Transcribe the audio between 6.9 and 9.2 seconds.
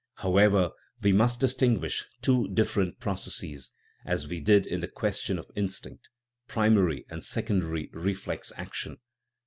and sec ondary reflex action.